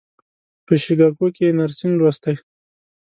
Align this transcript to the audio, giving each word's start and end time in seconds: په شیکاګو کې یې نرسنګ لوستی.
په 0.65 0.73
شیکاګو 0.83 1.27
کې 1.35 1.43
یې 1.47 1.55
نرسنګ 1.57 1.93
لوستی. 1.97 2.35